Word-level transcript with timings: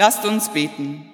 Lasst 0.00 0.24
uns 0.24 0.48
beten. 0.48 1.04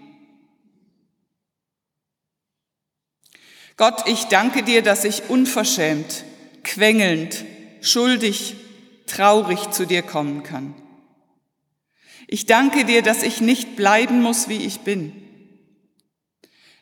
Gott, 3.77 4.04
ich 4.06 4.27
danke 4.27 4.62
dir, 4.62 4.80
dass 4.80 5.03
ich 5.03 5.29
unverschämt, 5.29 6.22
quengelnd, 6.62 7.45
schuldig, 7.80 8.54
traurig 9.09 9.72
zu 9.72 9.87
dir 9.87 10.03
kommen 10.03 10.45
kann. 10.45 10.77
Ich 12.29 12.46
danke 12.46 12.85
dir, 12.85 13.03
dass 13.03 13.25
ich 13.25 13.41
nicht 13.41 13.75
bleiben 13.75 14.22
muss, 14.22 14.49
wie 14.49 14.64
ich 14.64 14.82
bin. 14.82 15.12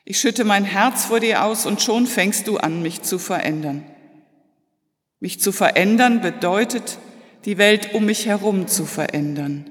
Ich 0.05 0.21
schütte 0.21 0.45
mein 0.45 0.67
Herz 0.67 1.07
vor 1.07 1.21
dir 1.21 1.43
aus 1.43 1.65
und 1.65 1.81
schon 1.81 2.07
fängst 2.07 2.49
du 2.49 2.59
an, 2.59 2.83
mich 2.83 3.01
zu 3.01 3.19
verändern. 3.19 3.83
Mich 5.21 5.41
zu 5.41 5.53
verändern 5.53 6.21
bedeutet, 6.21 6.99
die 7.47 7.57
Welt 7.57 7.95
um 7.95 8.05
mich 8.05 8.27
herum 8.27 8.69
zu 8.69 8.85
verändern. 8.85 9.71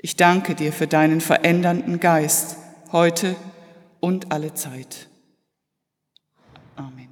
Ich 0.00 0.14
danke 0.14 0.54
dir 0.54 0.72
für 0.72 0.86
deinen 0.86 1.20
verändernden 1.20 1.98
Geist 1.98 2.56
heute 2.92 3.34
und 3.98 4.30
alle 4.30 4.54
Zeit. 4.54 5.08
Amen. 6.76 7.08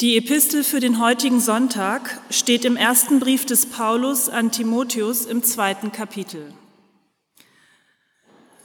Die 0.00 0.16
Epistel 0.16 0.62
für 0.62 0.78
den 0.78 1.00
heutigen 1.00 1.40
Sonntag 1.40 2.20
steht 2.30 2.64
im 2.64 2.76
ersten 2.76 3.18
Brief 3.18 3.44
des 3.44 3.66
Paulus 3.66 4.28
an 4.28 4.52
Timotheus 4.52 5.26
im 5.26 5.42
zweiten 5.42 5.90
Kapitel. 5.90 6.54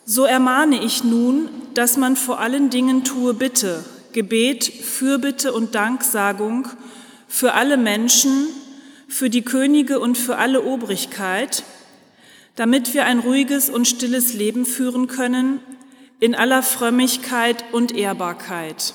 So 0.06 0.26
ermahne 0.26 0.84
ich 0.84 1.04
nun, 1.04 1.50
dass 1.74 1.98
man 1.98 2.16
vor 2.16 2.40
allen 2.40 2.70
Dingen 2.70 3.04
tue 3.04 3.34
Bitte, 3.34 3.84
Gebet, 4.14 4.66
Fürbitte 4.66 5.52
und 5.52 5.74
Danksagung 5.74 6.68
für 7.28 7.54
alle 7.54 7.78
Menschen, 7.78 8.48
für 9.08 9.30
die 9.30 9.44
Könige 9.44 10.00
und 10.00 10.18
für 10.18 10.38
alle 10.38 10.64
Obrigkeit, 10.64 11.64
damit 12.56 12.94
wir 12.94 13.06
ein 13.06 13.20
ruhiges 13.20 13.70
und 13.70 13.88
stilles 13.88 14.34
Leben 14.34 14.66
führen 14.66 15.08
können, 15.08 15.60
in 16.20 16.36
aller 16.36 16.64
Frömmigkeit 16.64 17.66
und 17.74 17.94
Ehrbarkeit. 17.94 18.94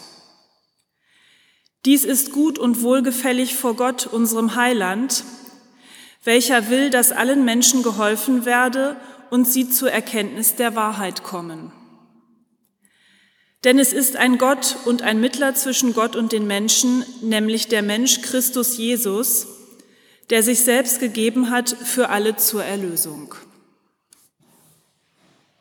Dies 1.84 2.04
ist 2.04 2.32
gut 2.32 2.58
und 2.58 2.82
wohlgefällig 2.82 3.54
vor 3.54 3.74
Gott, 3.74 4.06
unserem 4.06 4.54
Heiland, 4.54 5.24
welcher 6.24 6.68
will, 6.68 6.90
dass 6.90 7.12
allen 7.12 7.44
Menschen 7.44 7.82
geholfen 7.82 8.44
werde 8.44 8.96
und 9.30 9.46
sie 9.46 9.70
zur 9.70 9.90
Erkenntnis 9.90 10.56
der 10.56 10.76
Wahrheit 10.76 11.22
kommen. 11.22 11.72
Denn 13.64 13.78
es 13.78 13.92
ist 13.92 14.16
ein 14.16 14.38
Gott 14.38 14.76
und 14.86 15.02
ein 15.02 15.20
Mittler 15.20 15.54
zwischen 15.54 15.92
Gott 15.92 16.16
und 16.16 16.32
den 16.32 16.46
Menschen, 16.46 17.04
nämlich 17.20 17.68
der 17.68 17.82
Mensch 17.82 18.22
Christus 18.22 18.78
Jesus, 18.78 19.46
der 20.30 20.42
sich 20.42 20.60
selbst 20.60 21.00
gegeben 21.00 21.50
hat 21.50 21.68
für 21.68 22.08
alle 22.08 22.36
zur 22.36 22.64
Erlösung. 22.64 23.34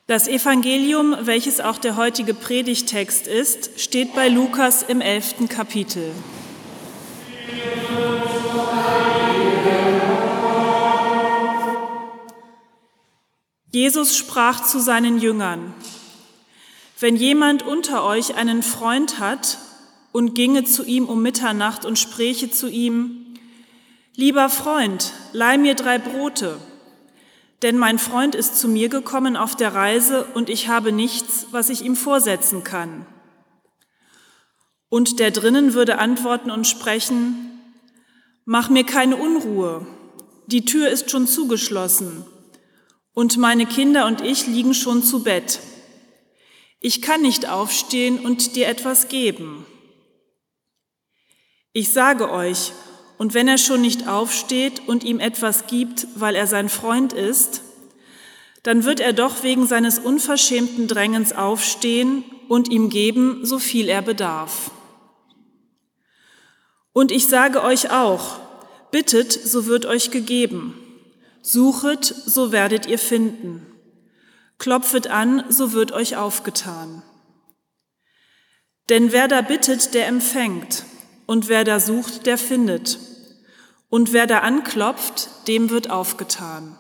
Das 0.08 0.28
Evangelium, 0.28 1.16
welches 1.22 1.60
auch 1.60 1.78
der 1.78 1.98
heutige 1.98 2.34
Predigtext 2.34 3.28
ist, 3.28 3.80
steht 3.80 4.16
bei 4.16 4.28
Lukas 4.30 4.82
im 4.82 5.02
elften 5.02 5.50
Kapitel. 5.50 6.12
Jesus 13.72 14.18
sprach 14.18 14.66
zu 14.66 14.80
seinen 14.80 15.20
Jüngern, 15.20 15.76
wenn 17.00 17.16
jemand 17.16 17.66
unter 17.66 18.04
euch 18.04 18.36
einen 18.36 18.64
Freund 18.64 19.20
hat 19.20 19.58
und 20.12 20.36
ginge 20.36 20.64
zu 20.64 20.84
ihm 20.84 21.06
um 21.06 21.22
Mitternacht 21.22 21.86
und 21.86 21.98
spräche 22.00 22.52
zu 22.52 22.68
ihm, 22.70 23.36
lieber 24.16 24.50
Freund, 24.50 25.14
leih 25.34 25.58
mir 25.58 25.76
drei 25.76 25.98
Brote 25.98 26.60
denn 27.62 27.78
mein 27.78 28.00
Freund 28.00 28.36
ist 28.36 28.58
zu 28.58 28.68
mir 28.68 28.90
gekommen 28.90 29.36
auf 29.36 29.56
der 29.56 29.74
Reise 29.74 30.26
und 30.34 30.50
ich 30.50 30.68
habe 30.68 30.92
nichts, 30.92 31.48
was 31.52 31.70
ich 31.70 31.84
ihm 31.84 31.96
vorsetzen 31.96 32.64
kann. 32.64 33.06
Und 34.88 35.20
der 35.20 35.32
drinnen 35.32 35.74
würde 35.74 36.00
antworten 36.00 36.52
und 36.52 36.68
sprechen, 36.68 37.46
Mach 38.46 38.70
mir 38.70 38.84
keine 38.84 39.16
Unruhe, 39.16 39.86
die 40.48 40.66
Tür 40.66 40.90
ist 40.90 41.12
schon 41.12 41.28
zugeschlossen 41.28 42.26
und 43.14 43.38
meine 43.38 43.68
Kinder 43.68 44.08
und 44.08 44.22
ich 44.22 44.48
liegen 44.48 44.74
schon 44.74 45.04
zu 45.04 45.22
Bett. 45.22 45.60
Ich 46.80 47.02
kann 47.02 47.22
nicht 47.22 47.50
aufstehen 47.50 48.20
und 48.20 48.56
dir 48.56 48.68
etwas 48.68 49.10
geben. 49.10 49.66
Ich 51.74 51.92
sage 51.92 52.32
euch, 52.32 52.72
und 53.18 53.34
wenn 53.34 53.50
er 53.50 53.58
schon 53.58 53.82
nicht 53.82 54.08
aufsteht 54.08 54.88
und 54.88 55.04
ihm 55.04 55.20
etwas 55.20 55.68
gibt, 55.68 56.08
weil 56.16 56.36
er 56.36 56.48
sein 56.48 56.70
Freund 56.70 57.12
ist, 57.12 57.62
dann 58.64 58.86
wird 58.86 59.02
er 59.02 59.12
doch 59.12 59.44
wegen 59.44 59.68
seines 59.68 60.00
unverschämten 60.00 60.88
Drängens 60.88 61.34
aufstehen 61.34 62.24
und 62.48 62.70
ihm 62.70 62.90
geben, 62.90 63.46
so 63.46 63.60
viel 63.60 63.90
er 63.90 64.02
bedarf. 64.02 64.72
Und 66.94 67.12
ich 67.12 67.28
sage 67.28 67.62
euch 67.62 67.92
auch, 67.92 68.40
bittet, 68.92 69.32
so 69.32 69.66
wird 69.66 69.86
euch 69.86 70.12
gegeben, 70.12 70.74
suchet, 71.42 72.06
so 72.06 72.52
werdet 72.52 72.86
ihr 72.86 73.00
finden, 73.00 73.69
klopfet 74.60 75.08
an, 75.08 75.44
so 75.50 75.74
wird 75.74 75.92
euch 75.92 76.18
aufgetan. 76.18 77.02
Denn 78.90 79.12
wer 79.12 79.28
da 79.28 79.42
bittet, 79.42 79.94
der 79.94 80.08
empfängt, 80.08 80.84
und 81.26 81.48
wer 81.48 81.64
da 81.64 81.80
sucht, 81.80 82.26
der 82.26 82.38
findet. 82.38 83.00
Und 83.90 84.14
wer 84.14 84.28
da 84.28 84.40
anklopft, 84.40 85.30
dem 85.48 85.70
wird 85.70 85.90
aufgetan. 85.90 86.78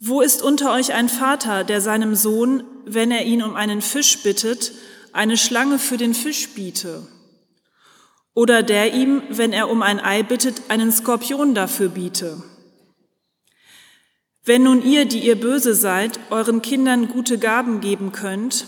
Wo 0.00 0.20
ist 0.20 0.42
unter 0.42 0.72
euch 0.72 0.92
ein 0.92 1.08
Vater, 1.08 1.62
der 1.62 1.80
seinem 1.80 2.14
Sohn, 2.14 2.64
wenn 2.86 3.10
er 3.10 3.24
ihn 3.24 3.42
um 3.42 3.54
einen 3.54 3.82
Fisch 3.82 4.22
bittet, 4.22 4.72
eine 5.12 5.36
Schlange 5.36 5.78
für 5.78 5.96
den 5.96 6.14
Fisch 6.14 6.48
biete? 6.50 7.06
Oder 8.34 8.62
der 8.62 8.94
ihm, 8.94 9.22
wenn 9.28 9.52
er 9.52 9.68
um 9.68 9.82
ein 9.82 10.00
Ei 10.00 10.22
bittet, 10.22 10.70
einen 10.70 10.90
Skorpion 10.90 11.54
dafür 11.54 11.88
biete? 11.88 12.42
Wenn 14.50 14.64
nun 14.64 14.84
ihr, 14.84 15.04
die 15.04 15.20
ihr 15.20 15.36
böse 15.36 15.76
seid, 15.76 16.18
euren 16.30 16.60
Kindern 16.60 17.06
gute 17.06 17.38
Gaben 17.38 17.80
geben 17.80 18.10
könnt, 18.10 18.66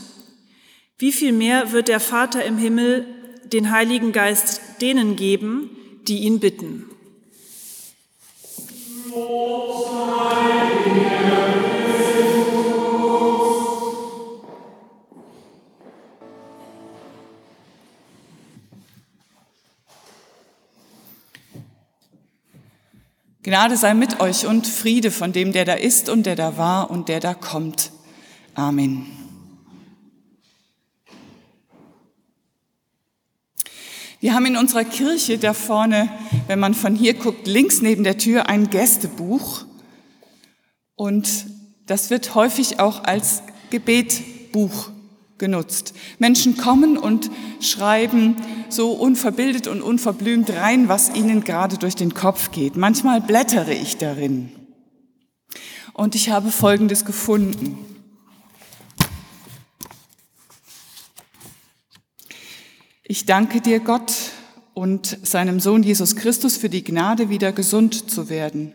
wie 0.97 1.11
viel 1.11 1.33
mehr 1.33 1.73
wird 1.73 1.89
der 1.89 1.99
Vater 1.99 2.45
im 2.45 2.57
Himmel 2.57 3.05
den 3.47 3.73
Heiligen 3.73 4.13
Geist 4.13 4.61
denen 4.81 5.17
geben, 5.17 5.71
die 6.07 6.19
ihn 6.19 6.39
bitten. 6.39 6.89
Gnade 23.45 23.77
sei 23.77 23.95
mit 23.95 24.21
euch 24.21 24.47
und 24.47 24.69
Friede 24.69 25.11
von 25.11 25.33
dem, 25.33 25.53
der 25.53 25.65
da 25.65 25.73
ist 25.73 26.09
und 26.09 26.27
der 26.27 26.37
da 26.37 26.57
war 26.57 26.91
und 26.91 27.09
der 27.09 27.19
da 27.19 27.35
kommt. 27.35 27.91
Amen. 28.55 29.07
Wir 34.21 34.35
haben 34.35 34.47
in 34.47 34.57
unserer 34.57 34.85
Kirche 34.85 35.39
da 35.39 35.55
vorne, 35.55 36.09
wenn 36.47 36.61
man 36.61 36.75
von 36.75 36.95
hier 36.95 37.15
guckt, 37.15 37.49
links 37.49 37.83
neben 37.83 38.05
der 38.05 38.17
Tür 38.17 38.49
ein 38.49 38.71
Gästebuch. 38.71 39.65
Und 40.95 41.47
das 41.87 42.11
wird 42.11 42.37
häufig 42.37 42.79
auch 42.79 43.03
als 43.03 43.43
Gebetbuch 43.71 44.91
genutzt. 45.43 45.93
Menschen 46.21 46.57
kommen 46.57 46.97
und 46.97 47.29
schreiben 47.59 48.37
so 48.69 48.93
unverbildet 48.93 49.67
und 49.67 49.83
unverblümt 49.83 50.51
rein, 50.51 50.87
was 50.87 51.13
ihnen 51.17 51.43
gerade 51.43 51.79
durch 51.79 51.97
den 51.97 52.15
Kopf 52.15 52.53
geht. 52.53 52.77
Manchmal 52.77 53.21
blättere 53.21 53.75
ich 53.75 53.97
darin. 53.97 54.53
Und 55.95 56.15
ich 56.15 56.31
habe 56.31 56.53
Folgendes 56.53 57.05
gefunden. 57.05 57.77
Ich 63.03 63.27
danke 63.27 63.61
dir, 63.61 63.81
Gott 63.81 64.13
und 64.75 65.19
seinem 65.25 65.59
Sohn 65.59 65.83
Jesus 65.83 66.15
Christus 66.15 66.57
für 66.57 66.69
die 66.69 66.85
Gnade, 66.85 67.31
wieder 67.31 67.51
gesund 67.51 68.09
zu 68.09 68.29
werden. 68.29 68.75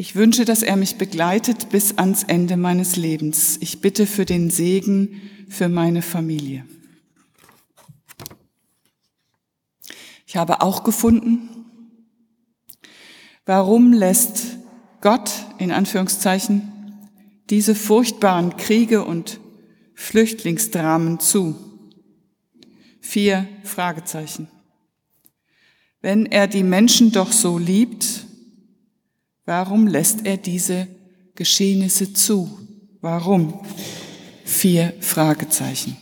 Ich 0.00 0.14
wünsche, 0.14 0.44
dass 0.44 0.62
er 0.62 0.76
mich 0.76 0.94
begleitet 0.94 1.70
bis 1.70 1.98
ans 1.98 2.22
Ende 2.22 2.56
meines 2.56 2.94
Lebens. 2.94 3.58
Ich 3.60 3.80
bitte 3.80 4.06
für 4.06 4.24
den 4.24 4.48
Segen 4.48 5.20
für 5.48 5.68
meine 5.68 6.02
Familie. 6.02 6.64
Ich 10.24 10.36
habe 10.36 10.62
auch 10.62 10.84
gefunden, 10.84 11.48
warum 13.44 13.92
lässt 13.92 14.58
Gott 15.00 15.32
in 15.58 15.72
Anführungszeichen 15.72 16.70
diese 17.50 17.74
furchtbaren 17.74 18.56
Kriege 18.56 19.04
und 19.04 19.40
Flüchtlingsdramen 19.94 21.18
zu? 21.18 21.56
Vier 23.00 23.48
Fragezeichen. 23.64 24.46
Wenn 26.00 26.24
er 26.24 26.46
die 26.46 26.62
Menschen 26.62 27.10
doch 27.10 27.32
so 27.32 27.58
liebt, 27.58 28.27
warum 29.48 29.86
lässt 29.86 30.26
er 30.26 30.36
diese 30.36 30.86
Geschehnisse 31.34 32.12
zu? 32.12 32.58
Warum? 33.00 33.64
Vier 34.44 34.92
Fragezeichen. 35.00 35.96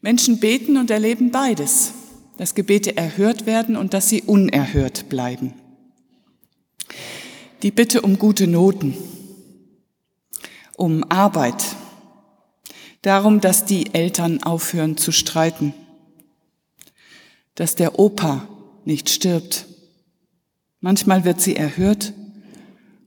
Menschen 0.00 0.38
beten 0.38 0.76
und 0.76 0.92
erleben 0.92 1.32
beides, 1.32 1.94
dass 2.36 2.54
Gebete 2.54 2.96
erhört 2.96 3.44
werden 3.46 3.76
und 3.76 3.92
dass 3.92 4.08
sie 4.08 4.22
unerhört 4.22 5.08
bleiben. 5.08 5.54
Die 7.64 7.72
Bitte 7.72 8.02
um 8.02 8.20
gute 8.20 8.46
Noten, 8.46 8.94
um 10.76 11.02
Arbeit, 11.10 11.64
darum, 13.02 13.40
dass 13.40 13.64
die 13.64 13.94
Eltern 13.94 14.44
aufhören 14.44 14.96
zu 14.96 15.10
streiten, 15.10 15.74
dass 17.54 17.74
der 17.74 17.98
Opa 17.98 18.48
nicht 18.84 19.10
stirbt. 19.10 19.66
Manchmal 20.80 21.24
wird 21.24 21.40
sie 21.40 21.56
erhört 21.56 22.12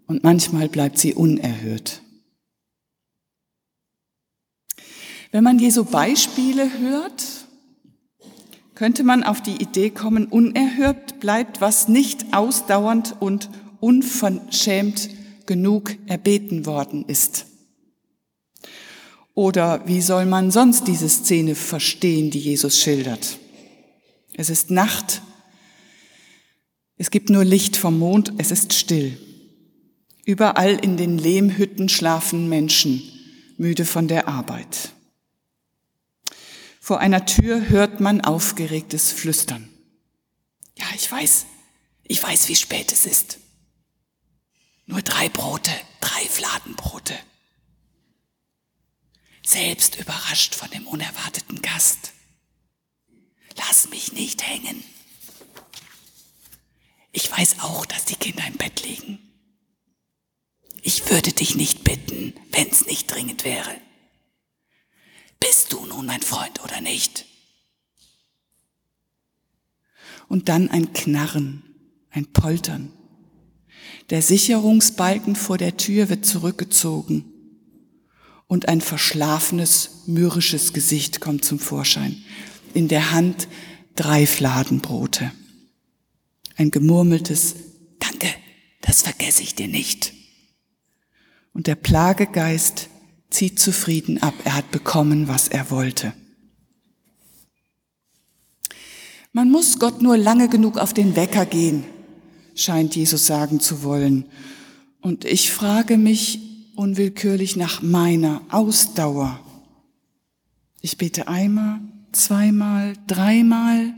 und 0.07 0.23
manchmal 0.23 0.69
bleibt 0.69 0.97
sie 0.97 1.13
unerhört. 1.13 2.01
Wenn 5.31 5.43
man 5.43 5.59
Jesu 5.59 5.83
Beispiele 5.83 6.79
hört, 6.79 7.23
könnte 8.73 9.03
man 9.03 9.23
auf 9.23 9.41
die 9.41 9.61
Idee 9.61 9.89
kommen, 9.89 10.27
unerhört 10.27 11.19
bleibt, 11.19 11.61
was 11.61 11.87
nicht 11.87 12.33
ausdauernd 12.33 13.15
und 13.19 13.49
unverschämt 13.79 15.09
genug 15.45 15.95
erbeten 16.07 16.65
worden 16.65 17.05
ist. 17.07 17.45
Oder 19.33 19.87
wie 19.87 20.01
soll 20.01 20.25
man 20.25 20.51
sonst 20.51 20.87
diese 20.87 21.09
Szene 21.09 21.55
verstehen, 21.55 22.31
die 22.31 22.39
Jesus 22.39 22.79
schildert? 22.79 23.37
Es 24.37 24.49
ist 24.49 24.71
Nacht, 24.71 25.21
es 26.95 27.11
gibt 27.11 27.29
nur 27.29 27.43
Licht 27.43 27.75
vom 27.75 27.99
Mond, 27.99 28.33
es 28.37 28.51
ist 28.51 28.73
still. 28.73 29.17
Überall 30.25 30.75
in 30.75 30.95
den 30.95 31.17
Lehmhütten 31.17 31.89
schlafen 31.89 32.47
Menschen, 32.49 33.01
müde 33.57 33.85
von 33.85 34.07
der 34.07 34.27
Arbeit. 34.27 34.93
Vor 36.79 36.99
einer 36.99 37.25
Tür 37.25 37.69
hört 37.69 37.99
man 37.99 38.21
aufgeregtes 38.21 39.11
Flüstern. 39.11 39.69
Ja, 40.77 40.85
ich 40.95 41.11
weiß, 41.11 41.45
ich 42.03 42.21
weiß, 42.21 42.47
wie 42.47 42.55
spät 42.55 42.91
es 42.91 43.05
ist. 43.05 43.39
Nur 44.85 45.01
drei 45.01 45.29
Brote, 45.29 45.71
drei 45.99 46.21
Fladenbrote. 46.21 47.15
Selbst 49.45 49.99
überrascht 49.99 50.55
von 50.55 50.69
dem 50.71 50.85
unerwarteten 50.87 51.61
Gast. 51.61 52.13
Lass 53.57 53.89
mich 53.89 54.13
nicht 54.13 54.47
hängen. 54.47 54.83
Ich 57.11 57.31
weiß 57.31 57.59
auch, 57.61 57.85
dass 57.85 58.05
die 58.05 58.15
Kinder 58.15 58.45
im 58.47 58.57
Bett 58.57 58.83
liegen. 58.83 59.19
Ich 60.81 61.09
würde 61.09 61.33
dich 61.33 61.55
nicht 61.55 61.83
bitten, 61.83 62.33
wenn 62.51 62.69
es 62.69 62.85
nicht 62.85 63.11
dringend 63.11 63.43
wäre. 63.43 63.81
Bist 65.39 65.73
du 65.73 65.85
nun 65.85 66.05
mein 66.05 66.21
Freund 66.21 66.63
oder 66.63 66.81
nicht? 66.81 67.25
Und 70.27 70.49
dann 70.49 70.69
ein 70.69 70.93
Knarren, 70.93 71.63
ein 72.09 72.27
Poltern. 72.27 72.91
Der 74.09 74.21
Sicherungsbalken 74.21 75.35
vor 75.35 75.57
der 75.57 75.77
Tür 75.77 76.09
wird 76.09 76.25
zurückgezogen 76.25 77.25
und 78.47 78.69
ein 78.69 78.81
verschlafenes, 78.81 80.03
mürrisches 80.05 80.73
Gesicht 80.73 81.19
kommt 81.19 81.43
zum 81.43 81.59
Vorschein. 81.59 82.23
In 82.73 82.87
der 82.87 83.11
Hand 83.11 83.47
drei 83.95 84.25
Fladenbrote. 84.27 85.31
Ein 86.55 86.71
gemurmeltes 86.71 87.55
Danke, 87.99 88.27
das 88.81 89.01
vergesse 89.01 89.43
ich 89.43 89.55
dir 89.55 89.67
nicht. 89.67 90.13
Und 91.53 91.67
der 91.67 91.75
Plagegeist 91.75 92.89
zieht 93.29 93.59
zufrieden 93.59 94.21
ab. 94.21 94.33
Er 94.43 94.55
hat 94.55 94.71
bekommen, 94.71 95.27
was 95.27 95.47
er 95.47 95.71
wollte. 95.71 96.13
Man 99.33 99.51
muss 99.51 99.77
Gott 99.77 100.01
nur 100.01 100.17
lange 100.17 100.49
genug 100.49 100.77
auf 100.77 100.93
den 100.93 101.15
Wecker 101.15 101.45
gehen, 101.45 101.83
scheint 102.55 102.95
Jesus 102.95 103.27
sagen 103.27 103.59
zu 103.59 103.83
wollen. 103.83 104.25
Und 105.01 105.25
ich 105.25 105.51
frage 105.51 105.97
mich 105.97 106.39
unwillkürlich 106.75 107.55
nach 107.55 107.81
meiner 107.81 108.41
Ausdauer. 108.49 109.39
Ich 110.81 110.97
bete 110.97 111.27
einmal, 111.27 111.81
zweimal, 112.17 112.93
dreimal 113.07 113.93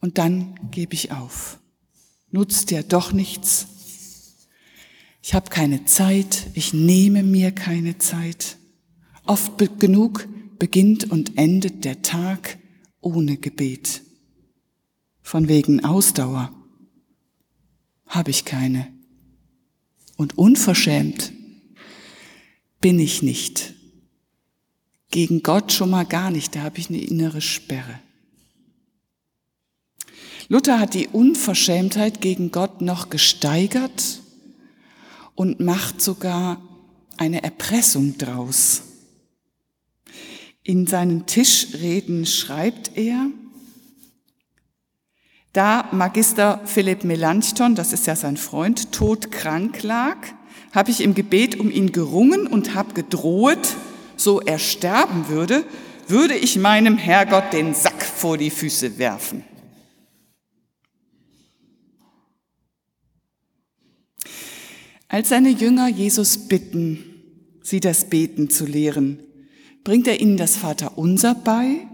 und 0.00 0.18
dann 0.18 0.58
gebe 0.70 0.94
ich 0.94 1.12
auf. 1.12 1.58
Nutzt 2.30 2.70
ja 2.70 2.82
doch 2.82 3.12
nichts. 3.12 3.66
Ich 5.22 5.34
habe 5.34 5.50
keine 5.50 5.84
Zeit, 5.84 6.46
ich 6.54 6.72
nehme 6.72 7.22
mir 7.22 7.52
keine 7.52 7.98
Zeit. 7.98 8.56
Oft 9.24 9.58
genug 9.78 10.26
beginnt 10.58 11.10
und 11.10 11.36
endet 11.36 11.84
der 11.84 12.02
Tag 12.02 12.58
ohne 13.00 13.36
Gebet. 13.36 14.02
Von 15.22 15.48
wegen 15.48 15.84
Ausdauer 15.84 16.52
habe 18.06 18.30
ich 18.30 18.44
keine. 18.44 18.88
Und 20.16 20.38
unverschämt 20.38 21.32
bin 22.80 22.98
ich 22.98 23.22
nicht. 23.22 23.74
Gegen 25.10 25.42
Gott 25.42 25.72
schon 25.72 25.90
mal 25.90 26.04
gar 26.04 26.30
nicht, 26.30 26.54
da 26.54 26.62
habe 26.62 26.78
ich 26.78 26.88
eine 26.88 27.00
innere 27.00 27.40
Sperre. 27.40 27.98
Luther 30.48 30.80
hat 30.80 30.94
die 30.94 31.08
Unverschämtheit 31.08 32.20
gegen 32.20 32.50
Gott 32.50 32.80
noch 32.80 33.10
gesteigert 33.10 34.20
und 35.34 35.60
macht 35.60 36.00
sogar 36.00 36.60
eine 37.16 37.42
Erpressung 37.42 38.16
draus. 38.16 38.82
In 40.62 40.86
seinen 40.86 41.26
Tischreden 41.26 42.26
schreibt 42.26 42.96
er, 42.96 43.28
da 45.52 45.88
Magister 45.92 46.60
Philipp 46.66 47.04
Melanchthon, 47.04 47.74
das 47.74 47.92
ist 47.92 48.06
ja 48.06 48.16
sein 48.16 48.36
Freund, 48.36 48.92
todkrank 48.92 49.82
lag, 49.82 50.16
habe 50.72 50.90
ich 50.90 51.00
im 51.00 51.14
Gebet 51.14 51.58
um 51.58 51.70
ihn 51.70 51.92
gerungen 51.92 52.46
und 52.46 52.74
habe 52.74 52.94
gedroht, 52.94 53.76
so 54.18 54.40
er 54.40 54.58
sterben 54.58 55.28
würde, 55.28 55.64
würde 56.08 56.34
ich 56.34 56.56
meinem 56.56 56.98
Herrgott 56.98 57.52
den 57.52 57.74
Sack 57.74 58.02
vor 58.02 58.38
die 58.38 58.50
Füße 58.50 58.98
werfen. 58.98 59.44
Als 65.08 65.30
seine 65.30 65.50
Jünger 65.50 65.88
Jesus 65.88 66.48
bitten, 66.48 67.02
sie 67.62 67.80
das 67.80 68.10
Beten 68.10 68.50
zu 68.50 68.66
lehren, 68.66 69.20
bringt 69.82 70.06
er 70.06 70.20
ihnen 70.20 70.36
das 70.36 70.56
Vaterunser 70.56 71.34
bei 71.34 71.86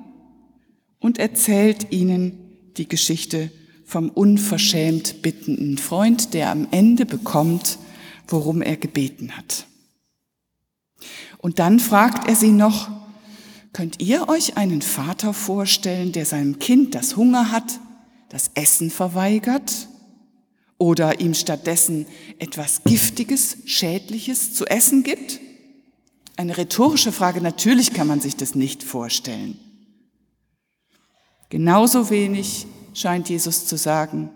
und 0.98 1.18
erzählt 1.18 1.92
ihnen 1.92 2.72
die 2.76 2.88
Geschichte 2.88 3.52
vom 3.84 4.08
unverschämt 4.10 5.22
bittenden 5.22 5.78
Freund, 5.78 6.34
der 6.34 6.50
am 6.50 6.66
Ende 6.72 7.06
bekommt, 7.06 7.78
worum 8.26 8.62
er 8.62 8.76
gebeten 8.76 9.36
hat. 9.36 9.66
Und 11.44 11.58
dann 11.58 11.78
fragt 11.78 12.26
er 12.26 12.36
sie 12.36 12.52
noch, 12.52 12.88
könnt 13.74 14.00
ihr 14.00 14.30
euch 14.30 14.56
einen 14.56 14.80
Vater 14.80 15.34
vorstellen, 15.34 16.10
der 16.10 16.24
seinem 16.24 16.58
Kind, 16.58 16.94
das 16.94 17.18
Hunger 17.18 17.50
hat, 17.50 17.80
das 18.30 18.50
Essen 18.54 18.90
verweigert 18.90 19.88
oder 20.78 21.20
ihm 21.20 21.34
stattdessen 21.34 22.06
etwas 22.38 22.82
Giftiges, 22.84 23.58
Schädliches 23.66 24.54
zu 24.54 24.64
essen 24.64 25.02
gibt? 25.02 25.38
Eine 26.38 26.56
rhetorische 26.56 27.12
Frage, 27.12 27.42
natürlich 27.42 27.92
kann 27.92 28.06
man 28.06 28.22
sich 28.22 28.36
das 28.36 28.54
nicht 28.54 28.82
vorstellen. 28.82 29.58
Genauso 31.50 32.08
wenig, 32.08 32.66
scheint 32.94 33.28
Jesus 33.28 33.66
zu 33.66 33.76
sagen, 33.76 34.30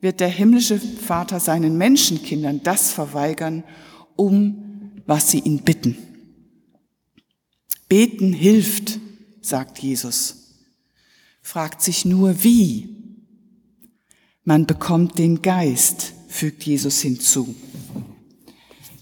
wird 0.00 0.18
der 0.18 0.30
himmlische 0.30 0.80
Vater 0.80 1.38
seinen 1.38 1.78
Menschenkindern 1.78 2.60
das 2.64 2.90
verweigern, 2.90 3.62
um 4.16 4.90
was 5.06 5.30
sie 5.30 5.38
ihn 5.38 5.60
bitten. 5.60 5.96
Beten 7.88 8.32
hilft, 8.32 8.98
sagt 9.40 9.78
Jesus, 9.78 10.54
fragt 11.42 11.82
sich 11.82 12.04
nur 12.04 12.42
wie. 12.42 12.88
Man 14.44 14.66
bekommt 14.66 15.18
den 15.18 15.42
Geist, 15.42 16.14
fügt 16.28 16.64
Jesus 16.64 17.00
hinzu. 17.00 17.54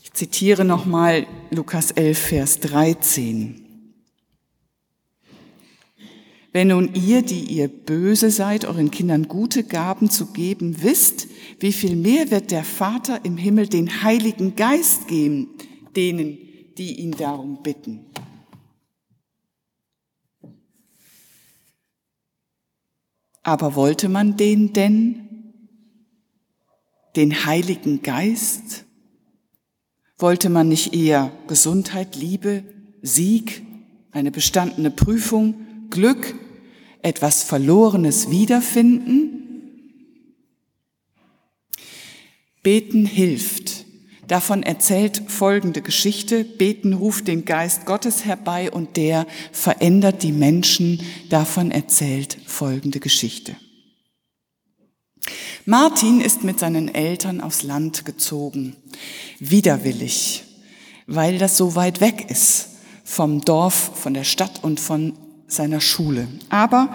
Ich 0.03 0.13
zitiere 0.13 0.65
nochmal 0.65 1.27
Lukas 1.51 1.91
11, 1.91 2.19
Vers 2.19 2.61
13. 2.61 3.63
Wenn 6.53 6.69
nun 6.69 6.95
ihr, 6.95 7.23
die 7.23 7.41
ihr 7.41 7.69
böse 7.69 8.31
seid, 8.31 8.67
euren 8.67 8.91
Kindern 8.91 9.27
gute 9.27 9.65
Gaben 9.65 10.11
zu 10.11 10.27
geben 10.33 10.83
wisst, 10.83 11.29
wie 11.61 11.73
viel 11.73 11.97
mehr 11.97 12.31
wird 12.31 12.51
der 12.51 12.63
Vater 12.63 13.25
im 13.25 13.39
Himmel 13.39 13.69
den 13.69 14.03
Heiligen 14.03 14.55
Geist 14.55 15.09
geben, 15.09 15.49
denen, 15.97 16.37
die 16.77 17.01
ihn 17.01 17.13
darum 17.13 17.63
bitten. 17.63 18.12
Aber 23.43 23.75
wollte 23.75 24.09
man 24.09 24.37
den 24.37 24.73
denn? 24.73 25.29
Den 27.17 27.45
Heiligen 27.45 28.03
Geist? 28.03 28.85
Wollte 30.19 30.49
man 30.49 30.69
nicht 30.69 30.95
eher 30.95 31.33
Gesundheit, 31.49 32.15
Liebe, 32.15 32.65
Sieg, 33.03 33.63
eine 34.13 34.31
bestandene 34.31 34.91
Prüfung, 34.91 35.89
Glück, 35.91 36.35
etwas 37.03 37.43
Verlorenes 37.43 38.31
wiederfinden? 38.31 39.43
Beten 42.63 43.05
hilft. 43.05 43.72
Davon 44.29 44.63
erzählt 44.63 45.23
folgende 45.27 45.83
Geschichte. 45.83 46.45
Beten 46.45 46.93
ruft 46.93 47.29
den 47.29 47.45
Geist 47.45 47.87
Gottes 47.87 48.25
herbei 48.25 48.71
und 48.71 48.97
der 48.97 49.27
verändert 49.51 50.23
die 50.23 50.33
Menschen. 50.33 51.01
Davon 51.29 51.71
erzählt 51.71 52.39
folgende 52.47 53.01
Geschichte. 53.01 53.57
Martin 55.65 56.21
ist 56.21 56.45
mit 56.45 56.59
seinen 56.59 56.93
Eltern 56.93 57.41
aufs 57.41 57.63
Land 57.63 58.05
gezogen, 58.05 58.77
widerwillig, 59.39 60.45
weil 61.07 61.39
das 61.39 61.57
so 61.57 61.77
weit 61.77 62.01
weg 62.01 62.31
ist 62.31 62.69
vom 63.05 63.43
Dorf, 63.43 63.93
von 63.95 64.15
der 64.15 64.25
Stadt 64.25 64.65
und 64.65 64.81
von 64.81 65.15
seiner 65.47 65.81
Schule. 65.81 66.27
Aber 66.49 66.89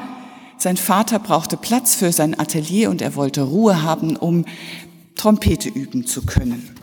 sein 0.57 0.75
Vater 0.75 1.19
brauchte 1.19 1.55
Platz 1.55 1.95
für 1.95 2.11
sein 2.11 2.37
Atelier 2.37 2.89
und 2.89 3.01
er 3.01 3.15
wollte 3.15 3.43
Ruhe 3.43 3.83
haben, 3.83 4.17
um 4.17 4.45
Trompete 5.15 5.69
üben 5.69 6.05
zu 6.05 6.25
können. 6.25 6.76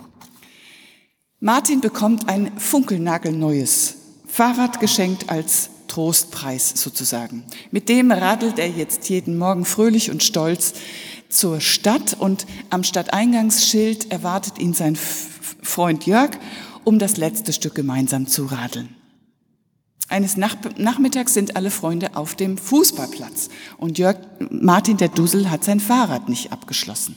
Martin 1.45 1.83
bekommt 1.83 2.31
ein 2.31 2.59
funkelnagelneues 2.59 3.97
Fahrrad 4.27 4.81
geschenkt 4.81 5.29
als 5.29 5.69
Trostpreis 5.89 6.71
sozusagen. 6.75 7.45
Mit 7.71 7.91
dem 7.91 8.11
radelt 8.13 8.59
er 8.59 8.71
jetzt 8.71 9.11
jeden 9.11 9.37
Morgen 9.37 9.67
fröhlich 9.67 10.11
und 10.11 10.23
stolz 10.23 10.73
zur 11.29 11.61
Stadt 11.61 12.17
und 12.19 12.47
am 12.71 12.83
Stadteingangsschild 12.83 14.11
erwartet 14.11 14.59
ihn 14.59 14.73
sein 14.73 14.97
Freund 14.97 16.07
Jörg, 16.07 16.31
um 16.83 16.99
das 16.99 17.19
letzte 17.19 17.53
Stück 17.53 17.75
gemeinsam 17.75 18.27
zu 18.27 18.47
radeln. 18.47 18.97
Eines 20.09 20.39
Nachmittags 20.39 21.35
sind 21.35 21.57
alle 21.57 21.71
Freunde 21.71 22.17
auf 22.17 22.37
dem 22.37 22.57
Fußballplatz 22.57 23.51
und 23.77 23.99
Jörg 23.99 24.17
Martin 24.49 24.97
der 24.97 25.09
Dusel 25.09 25.51
hat 25.51 25.63
sein 25.63 25.81
Fahrrad 25.81 26.31
nicht 26.31 26.53
abgeschlossen. 26.53 27.17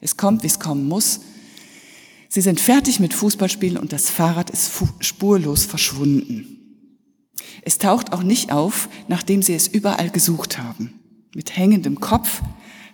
Es 0.00 0.16
kommt, 0.16 0.44
wie 0.44 0.46
es 0.46 0.60
kommen 0.60 0.86
muss. 0.86 1.18
Sie 2.32 2.40
sind 2.40 2.60
fertig 2.60 3.00
mit 3.00 3.12
Fußballspielen 3.12 3.76
und 3.76 3.92
das 3.92 4.08
Fahrrad 4.08 4.50
ist 4.50 4.70
spurlos 5.00 5.64
verschwunden. 5.64 6.56
Es 7.62 7.78
taucht 7.78 8.12
auch 8.12 8.22
nicht 8.22 8.52
auf, 8.52 8.88
nachdem 9.08 9.42
sie 9.42 9.54
es 9.54 9.66
überall 9.66 10.10
gesucht 10.10 10.56
haben. 10.56 10.94
Mit 11.34 11.56
hängendem 11.56 11.98
Kopf 11.98 12.40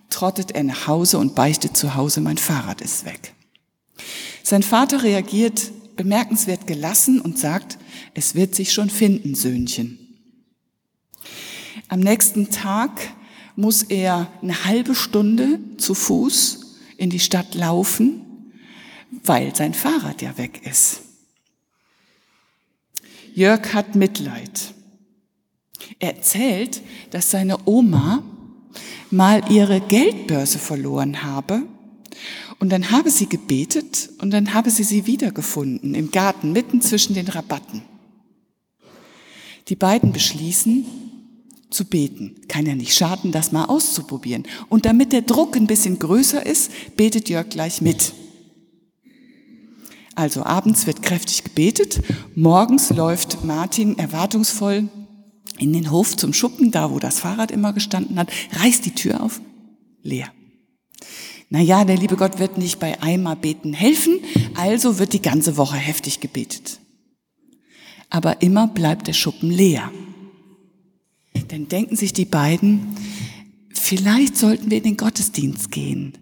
trottet 0.08 0.52
er 0.52 0.64
nach 0.64 0.86
Hause 0.86 1.18
und 1.18 1.34
beichtet 1.34 1.76
zu 1.76 1.94
Hause, 1.94 2.22
mein 2.22 2.38
Fahrrad 2.38 2.80
ist 2.80 3.04
weg. 3.04 3.34
Sein 4.42 4.62
Vater 4.62 5.02
reagiert 5.02 5.70
bemerkenswert 5.96 6.66
gelassen 6.66 7.20
und 7.20 7.38
sagt, 7.38 7.78
es 8.14 8.34
wird 8.34 8.54
sich 8.54 8.72
schon 8.72 8.88
finden, 8.88 9.34
Söhnchen. 9.34 9.98
Am 11.88 12.00
nächsten 12.00 12.50
Tag 12.50 12.90
muss 13.54 13.82
er 13.82 14.30
eine 14.40 14.64
halbe 14.64 14.94
Stunde 14.94 15.58
zu 15.76 15.94
Fuß 15.94 16.76
in 16.96 17.10
die 17.10 17.20
Stadt 17.20 17.54
laufen, 17.54 18.25
weil 19.10 19.54
sein 19.54 19.74
Fahrrad 19.74 20.22
ja 20.22 20.36
weg 20.38 20.66
ist. 20.66 21.02
Jörg 23.34 23.74
hat 23.74 23.94
Mitleid. 23.94 24.74
Er 25.98 26.16
erzählt, 26.16 26.80
dass 27.10 27.30
seine 27.30 27.58
Oma 27.66 28.22
mal 29.10 29.50
ihre 29.50 29.80
Geldbörse 29.80 30.58
verloren 30.58 31.22
habe 31.22 31.62
und 32.58 32.70
dann 32.70 32.90
habe 32.90 33.10
sie 33.10 33.28
gebetet 33.28 34.10
und 34.20 34.30
dann 34.30 34.54
habe 34.54 34.70
sie 34.70 34.84
sie 34.84 35.06
wiedergefunden 35.06 35.94
im 35.94 36.10
Garten 36.10 36.52
mitten 36.52 36.80
zwischen 36.80 37.14
den 37.14 37.28
Rabatten. 37.28 37.82
Die 39.68 39.76
beiden 39.76 40.12
beschließen, 40.12 40.86
zu 41.70 41.84
beten. 41.84 42.36
Kann 42.48 42.64
ja 42.64 42.74
nicht 42.74 42.94
schaden, 42.94 43.32
das 43.32 43.52
mal 43.52 43.64
auszuprobieren. 43.64 44.44
Und 44.68 44.86
damit 44.86 45.12
der 45.12 45.22
Druck 45.22 45.56
ein 45.56 45.66
bisschen 45.66 45.98
größer 45.98 46.46
ist, 46.46 46.70
betet 46.96 47.28
Jörg 47.28 47.48
gleich 47.48 47.80
mit. 47.80 48.12
Also 50.16 50.44
abends 50.44 50.86
wird 50.86 51.02
kräftig 51.02 51.44
gebetet, 51.44 52.02
morgens 52.34 52.90
läuft 52.90 53.44
Martin 53.44 53.98
erwartungsvoll 53.98 54.88
in 55.58 55.72
den 55.74 55.90
Hof 55.90 56.16
zum 56.16 56.32
Schuppen, 56.32 56.70
da 56.70 56.90
wo 56.90 56.98
das 56.98 57.20
Fahrrad 57.20 57.50
immer 57.50 57.74
gestanden 57.74 58.18
hat, 58.18 58.30
reißt 58.52 58.86
die 58.86 58.94
Tür 58.94 59.22
auf, 59.22 59.42
leer. 60.02 60.32
Naja, 61.50 61.84
der 61.84 61.98
liebe 61.98 62.16
Gott 62.16 62.38
wird 62.38 62.56
nicht 62.56 62.80
bei 62.80 63.00
einmal 63.02 63.36
beten 63.36 63.74
helfen, 63.74 64.18
also 64.54 64.98
wird 64.98 65.12
die 65.12 65.22
ganze 65.22 65.58
Woche 65.58 65.76
heftig 65.76 66.20
gebetet. 66.20 66.80
Aber 68.08 68.40
immer 68.40 68.68
bleibt 68.68 69.06
der 69.08 69.12
Schuppen 69.12 69.50
leer. 69.50 69.92
Dann 71.48 71.68
denken 71.68 71.94
sich 71.94 72.14
die 72.14 72.24
beiden, 72.24 72.96
vielleicht 73.70 74.36
sollten 74.36 74.70
wir 74.70 74.78
in 74.78 74.84
den 74.84 74.96
Gottesdienst 74.96 75.70
gehen, 75.70 76.14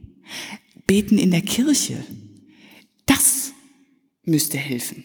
beten 0.86 1.16
in 1.16 1.30
der 1.30 1.42
Kirche. 1.42 2.04
Das 3.06 3.43
müsste 4.24 4.58
helfen. 4.58 5.04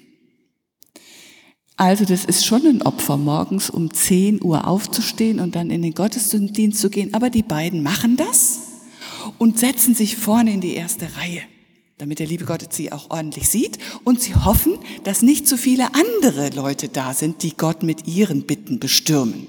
Also 1.80 2.04
das 2.04 2.26
ist 2.26 2.46
schon 2.46 2.66
ein 2.66 2.82
Opfer, 2.82 3.16
morgens 3.16 3.70
um 3.70 3.94
10 3.94 4.44
Uhr 4.44 4.68
aufzustehen 4.68 5.40
und 5.40 5.56
dann 5.56 5.70
in 5.70 5.82
den 5.82 5.94
Gottesdienst 5.94 6.78
zu 6.80 6.90
gehen. 6.90 7.14
Aber 7.14 7.30
die 7.30 7.42
beiden 7.42 7.84
machen 7.84 8.18
das 8.18 8.60
und 9.38 9.58
setzen 9.58 9.96
sich 9.96 10.18
vorne 10.18 10.52
in 10.52 10.60
die 10.60 10.74
erste 10.74 11.16
Reihe, 11.16 11.42
damit 11.98 12.20
der 12.20 12.28
liebe 12.28 12.44
Gott 12.44 12.74
sie 12.74 12.92
auch 12.92 13.10
ordentlich 13.10 13.48
sieht. 13.48 13.78
Und 14.04 14.22
sie 14.22 14.36
hoffen, 14.36 14.74
dass 15.06 15.22
nicht 15.22 15.48
zu 15.48 15.58
viele 15.58 15.96
andere 15.96 16.50
Leute 16.50 16.90
da 16.90 17.14
sind, 17.14 17.44
die 17.44 17.56
Gott 17.56 17.82
mit 17.82 18.08
ihren 18.08 18.44
Bitten 18.44 18.82
bestürmen. 18.82 19.48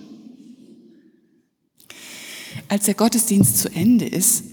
Als 2.68 2.84
der 2.84 2.94
Gottesdienst 2.94 3.58
zu 3.58 3.74
Ende 3.74 4.06
ist, 4.06 4.44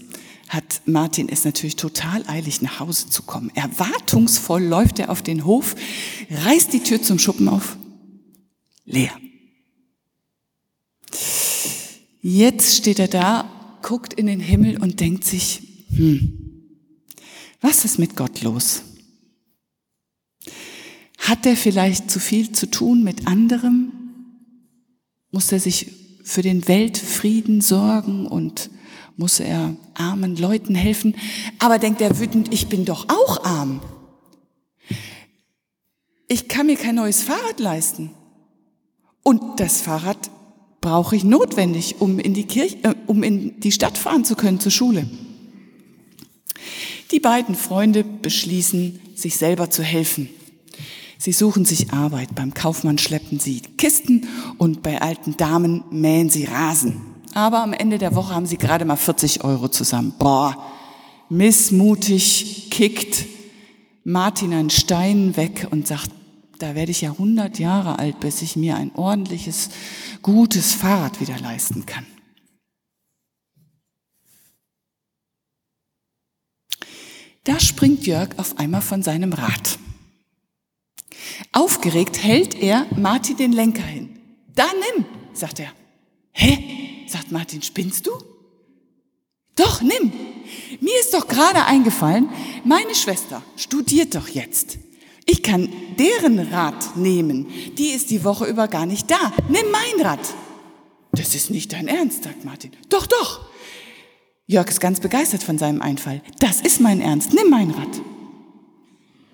hat 0.48 0.82
Martin 0.86 1.28
es 1.28 1.44
natürlich 1.44 1.76
total 1.76 2.24
eilig, 2.26 2.62
nach 2.62 2.80
Hause 2.80 3.08
zu 3.08 3.22
kommen. 3.22 3.50
Erwartungsvoll 3.54 4.62
läuft 4.62 4.98
er 4.98 5.10
auf 5.10 5.22
den 5.22 5.44
Hof, 5.44 5.76
reißt 6.30 6.72
die 6.72 6.82
Tür 6.82 7.02
zum 7.02 7.18
Schuppen 7.18 7.48
auf. 7.48 7.76
Leer. 8.84 9.12
Jetzt 12.22 12.76
steht 12.76 12.98
er 12.98 13.08
da, 13.08 13.78
guckt 13.82 14.14
in 14.14 14.26
den 14.26 14.40
Himmel 14.40 14.78
und 14.78 15.00
denkt 15.00 15.24
sich, 15.24 15.62
hm, 15.94 16.66
was 17.60 17.84
ist 17.84 17.98
mit 17.98 18.16
Gott 18.16 18.42
los? 18.42 18.82
Hat 21.18 21.44
er 21.44 21.56
vielleicht 21.56 22.10
zu 22.10 22.20
viel 22.20 22.52
zu 22.52 22.70
tun 22.70 23.02
mit 23.02 23.26
anderem? 23.26 23.92
Muss 25.30 25.52
er 25.52 25.60
sich 25.60 25.92
für 26.22 26.42
den 26.42 26.66
Weltfrieden 26.68 27.60
sorgen 27.60 28.26
und 28.26 28.70
muss 29.18 29.40
er 29.40 29.76
armen 29.94 30.36
Leuten 30.36 30.74
helfen. 30.74 31.14
Aber 31.58 31.78
denkt 31.78 32.00
er 32.00 32.18
wütend, 32.18 32.54
ich 32.54 32.68
bin 32.68 32.86
doch 32.86 33.08
auch 33.08 33.44
arm. 33.44 33.82
Ich 36.28 36.48
kann 36.48 36.66
mir 36.66 36.76
kein 36.76 36.94
neues 36.94 37.22
Fahrrad 37.22 37.58
leisten. 37.58 38.10
Und 39.22 39.60
das 39.60 39.82
Fahrrad 39.82 40.30
brauche 40.80 41.16
ich 41.16 41.24
notwendig, 41.24 41.96
um 41.98 42.18
in 42.18 42.32
die 42.32 42.44
Kirche, 42.44 42.76
äh, 42.84 42.94
um 43.06 43.22
in 43.22 43.58
die 43.60 43.72
Stadt 43.72 43.98
fahren 43.98 44.24
zu 44.24 44.36
können 44.36 44.60
zur 44.60 44.72
Schule. 44.72 45.06
Die 47.10 47.20
beiden 47.20 47.54
Freunde 47.54 48.04
beschließen, 48.04 49.00
sich 49.14 49.36
selber 49.36 49.70
zu 49.70 49.82
helfen. 49.82 50.28
Sie 51.18 51.32
suchen 51.32 51.64
sich 51.64 51.92
Arbeit. 51.92 52.34
Beim 52.36 52.54
Kaufmann 52.54 52.98
schleppen 52.98 53.40
sie 53.40 53.62
Kisten 53.76 54.28
und 54.58 54.82
bei 54.82 55.00
alten 55.02 55.36
Damen 55.36 55.82
mähen 55.90 56.30
sie 56.30 56.44
Rasen. 56.44 57.00
Aber 57.34 57.62
am 57.62 57.72
Ende 57.72 57.98
der 57.98 58.14
Woche 58.14 58.34
haben 58.34 58.46
sie 58.46 58.58
gerade 58.58 58.84
mal 58.84 58.96
40 58.96 59.44
Euro 59.44 59.68
zusammen. 59.68 60.14
Boah, 60.18 60.56
missmutig 61.28 62.70
kickt 62.70 63.26
Martin 64.04 64.52
einen 64.52 64.70
Stein 64.70 65.36
weg 65.36 65.68
und 65.70 65.86
sagt, 65.86 66.10
da 66.58 66.74
werde 66.74 66.90
ich 66.90 67.02
ja 67.02 67.10
100 67.12 67.58
Jahre 67.58 67.98
alt, 67.98 68.20
bis 68.20 68.42
ich 68.42 68.56
mir 68.56 68.76
ein 68.76 68.94
ordentliches, 68.96 69.70
gutes 70.22 70.72
Fahrrad 70.74 71.20
wieder 71.20 71.38
leisten 71.38 71.86
kann. 71.86 72.06
Da 77.44 77.60
springt 77.60 78.06
Jörg 78.06 78.30
auf 78.38 78.58
einmal 78.58 78.82
von 78.82 79.02
seinem 79.02 79.32
Rad. 79.32 79.78
Aufgeregt 81.52 82.22
hält 82.22 82.54
er 82.54 82.86
Martin 82.96 83.36
den 83.36 83.52
Lenker 83.52 83.84
hin. 83.84 84.18
Da 84.54 84.66
nimm, 84.96 85.06
sagt 85.32 85.60
er. 85.60 85.72
Hä? 86.32 86.77
Sagt 87.10 87.32
Martin, 87.32 87.62
spinnst 87.62 88.06
du? 88.06 88.12
Doch, 89.56 89.82
nimm. 89.82 90.12
Mir 90.80 91.00
ist 91.00 91.12
doch 91.12 91.26
gerade 91.26 91.64
eingefallen, 91.64 92.28
meine 92.64 92.94
Schwester 92.94 93.42
studiert 93.56 94.14
doch 94.14 94.28
jetzt. 94.28 94.78
Ich 95.26 95.42
kann 95.42 95.68
deren 95.98 96.38
Rad 96.38 96.96
nehmen. 96.96 97.48
Die 97.76 97.88
ist 97.88 98.10
die 98.10 98.24
Woche 98.24 98.46
über 98.46 98.66
gar 98.68 98.86
nicht 98.86 99.10
da. 99.10 99.32
Nimm 99.48 99.70
mein 99.70 100.06
Rad. 100.06 100.20
Das 101.12 101.34
ist 101.34 101.50
nicht 101.50 101.72
dein 101.72 101.88
Ernst, 101.88 102.24
sagt 102.24 102.44
Martin. 102.44 102.72
Doch, 102.88 103.06
doch. 103.06 103.40
Jörg 104.46 104.68
ist 104.68 104.80
ganz 104.80 105.00
begeistert 105.00 105.42
von 105.42 105.58
seinem 105.58 105.82
Einfall. 105.82 106.22
Das 106.38 106.62
ist 106.62 106.80
mein 106.80 107.02
Ernst. 107.02 107.34
Nimm 107.34 107.50
mein 107.50 107.70
Rad. 107.70 108.00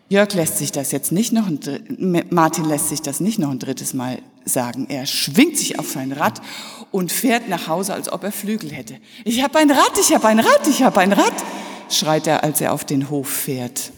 Jörg 0.09 0.35
lässt 0.35 0.59
sich 0.59 0.71
das 0.71 0.93
jetzt 0.93 1.13
nicht 1.13 1.33
noch, 1.33 1.47
ein, 1.47 2.25
Martin 2.31 2.67
lässt 2.67 2.91
sich 2.91 3.01
das 3.01 3.21
nicht 3.21 3.39
noch 3.39 3.51
ein 3.51 3.59
drittes 3.59 3.95
Mal 3.95 4.21
sagen. 4.45 4.87
Er 4.89 5.07
schwingt 5.07 5.57
sich 5.57 5.79
auf 5.79 5.91
sein 5.91 6.13
Rad 6.13 6.43
und 6.91 7.11
fährt 7.11 7.49
nach 7.49 7.69
Hause, 7.69 7.95
als 7.95 8.13
ob 8.13 8.23
er 8.23 8.33
Flügel 8.33 8.71
hätte. 8.71 8.99
Ich 9.25 9.43
habe 9.43 9.59
ein 9.59 9.71
Rad, 9.71 9.99
ich 9.99 10.15
habe 10.15 10.29
ein 10.29 10.41
Rad, 10.41 10.69
ich 10.69 10.83
habe 10.83 11.01
ein 11.01 11.13
Rad, 11.13 11.45
schreit 11.89 12.27
er, 12.27 12.45
als 12.45 12.61
er 12.61 12.73
auf 12.73 12.85
den 12.85 13.09
Hof 13.11 13.29
fährt. 13.29 13.93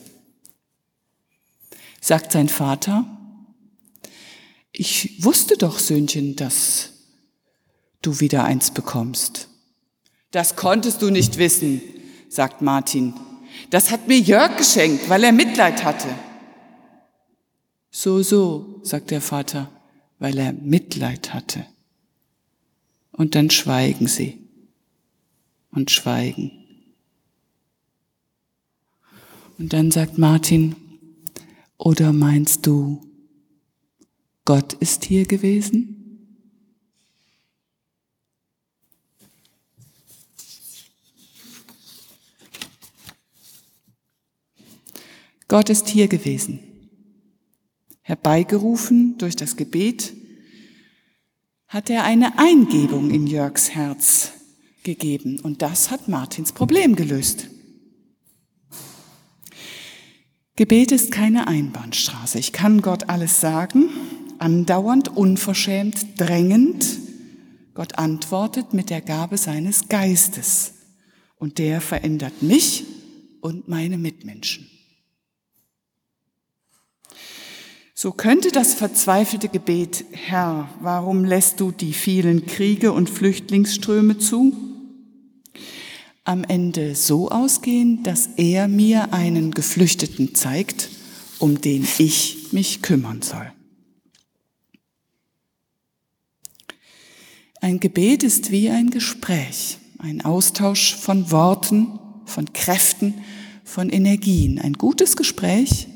Sagt 2.01 2.33
sein 2.33 2.49
Vater, 2.49 3.05
ich 4.71 5.25
wusste 5.25 5.57
doch, 5.57 5.79
Söhnchen, 5.79 6.37
dass 6.37 6.91
du 8.03 8.21
wieder 8.21 8.45
eins 8.45 8.71
bekommst. 8.71 9.49
Das 10.31 10.55
konntest 10.55 11.03
du 11.03 11.11
nicht 11.11 11.39
wissen, 11.39 11.81
sagt 12.29 12.63
Martin. 12.63 13.15
Das 13.71 13.91
hat 13.91 14.09
mir 14.09 14.19
Jörg 14.19 14.57
geschenkt, 14.57 15.09
weil 15.09 15.25
er 15.25 15.33
Mitleid 15.33 15.85
hatte. 15.85 16.09
So, 17.91 18.23
so, 18.23 18.81
sagt 18.83 19.11
der 19.11 19.21
Vater, 19.21 19.71
weil 20.19 20.39
er 20.39 20.53
Mitleid 20.53 21.33
hatte. 21.33 21.67
Und 23.13 23.35
dann 23.35 23.51
schweigen 23.51 24.07
sie 24.07 24.39
und 25.71 25.91
schweigen. 25.91 26.53
Und 29.59 29.73
dann 29.73 29.91
sagt 29.91 30.19
Martin, 30.19 30.77
oder 31.79 32.13
meinst 32.13 32.67
du, 32.67 33.03
Gott 34.45 34.75
ist 34.75 35.05
hier 35.05 35.27
gewesen? 35.27 35.97
Gott 45.49 45.71
ist 45.71 45.89
hier 45.89 46.09
gewesen, 46.09 46.59
herbeigerufen 48.03 49.17
durch 49.19 49.37
das 49.37 49.57
Gebet, 49.57 50.13
hat 51.69 51.91
er 51.91 52.05
eine 52.05 52.39
Eingebung 52.39 53.11
in 53.11 53.27
Jörgs 53.27 53.71
Herz 53.71 54.33
gegeben 54.83 55.41
und 55.41 55.63
das 55.63 55.91
hat 55.91 56.09
Martins 56.09 56.53
Problem 56.53 56.97
gelöst. 56.97 57.49
Gebet 60.57 60.91
ist 60.91 61.13
keine 61.13 61.49
Einbahnstraße. 61.49 62.39
Ich 62.39 62.53
kann 62.53 62.81
Gott 62.81 63.11
alles 63.11 63.41
sagen, 63.41 63.91
andauernd, 64.39 65.09
unverschämt, 65.09 66.19
drängend. 66.19 66.99
Gott 67.75 67.99
antwortet 67.99 68.73
mit 68.73 68.89
der 68.89 69.03
Gabe 69.03 69.37
seines 69.37 69.89
Geistes 69.89 70.73
und 71.37 71.59
der 71.59 71.81
verändert 71.83 72.43
mich 72.43 72.85
und 73.43 73.69
meine 73.69 73.99
Mitmenschen. 73.99 74.71
So 77.99 78.13
könnte 78.13 78.51
das 78.53 78.75
verzweifelte 78.75 79.49
Gebet, 79.49 80.05
Herr, 80.13 80.69
warum 80.81 81.25
lässt 81.25 81.61
du 81.61 81.73
die 81.73 81.95
vielen 81.95 82.45
Kriege 82.45 82.93
und 82.93 83.09
Flüchtlingsströme 83.09 84.19
zu? 84.19 84.55
Am 86.23 86.45
Ende 86.45 86.95
so 86.95 87.31
ausgehen, 87.31 88.03
dass 88.03 88.29
er 88.37 88.69
mir 88.69 89.15
einen 89.15 89.53
Geflüchteten 89.53 90.35
zeigt, 90.35 90.91
um 91.39 91.63
den 91.63 91.89
ich 91.97 92.53
mich 92.53 92.83
kümmern 92.83 93.23
soll. 93.23 93.51
Ein 97.63 97.81
Gebet 97.81 98.23
ist 98.23 98.51
wie 98.51 98.69
ein 98.69 98.91
Gespräch, 98.91 99.79
ein 100.01 100.23
Austausch 100.23 100.95
von 100.97 101.31
Worten, 101.31 101.99
von 102.27 102.53
Kräften, 102.53 103.15
von 103.65 103.89
Energien. 103.89 104.59
Ein 104.59 104.75
gutes 104.75 105.17
Gespräch 105.17 105.89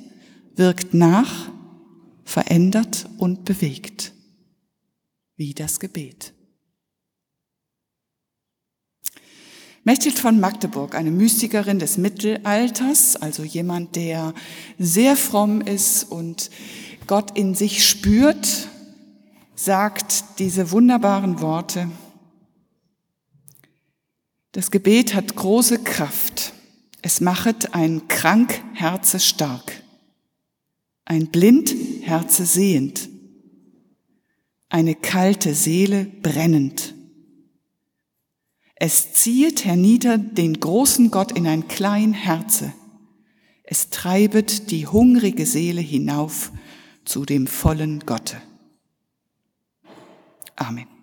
wirkt 0.56 0.94
nach, 0.94 1.49
verändert 2.30 3.08
und 3.18 3.44
bewegt, 3.44 4.12
wie 5.36 5.52
das 5.52 5.80
Gebet. 5.80 6.32
Mechthild 9.82 10.18
von 10.18 10.38
Magdeburg, 10.38 10.94
eine 10.94 11.10
Mystikerin 11.10 11.80
des 11.80 11.98
Mittelalters, 11.98 13.16
also 13.16 13.42
jemand, 13.42 13.96
der 13.96 14.32
sehr 14.78 15.16
fromm 15.16 15.60
ist 15.60 16.04
und 16.04 16.50
Gott 17.08 17.36
in 17.36 17.56
sich 17.56 17.84
spürt, 17.84 18.68
sagt 19.56 20.38
diese 20.38 20.70
wunderbaren 20.70 21.40
Worte. 21.40 21.90
Das 24.52 24.70
Gebet 24.70 25.14
hat 25.14 25.34
große 25.34 25.82
Kraft. 25.82 26.52
Es 27.02 27.20
machet 27.20 27.74
ein 27.74 28.06
krank 28.06 28.62
Herze 28.74 29.18
stark 29.18 29.80
ein 31.10 31.26
blind 31.26 31.74
Herze 32.10 32.44
sehend, 32.44 33.08
eine 34.68 34.96
kalte 34.96 35.54
Seele 35.54 36.04
brennend. 36.04 36.94
Es 38.74 39.12
ziehet 39.12 39.64
hernieder 39.64 40.18
den 40.18 40.58
großen 40.58 41.12
Gott 41.12 41.30
in 41.32 41.46
ein 41.46 41.68
klein 41.68 42.12
Herze. 42.12 42.72
Es 43.62 43.90
treibet 43.90 44.72
die 44.72 44.88
hungrige 44.88 45.46
Seele 45.46 45.80
hinauf 45.80 46.50
zu 47.04 47.24
dem 47.24 47.46
vollen 47.46 48.00
Gotte. 48.00 48.42
Amen. 50.56 50.99